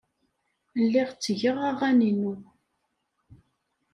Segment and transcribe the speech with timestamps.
[0.83, 2.33] Lliɣ ttgeɣ aɣan-inu.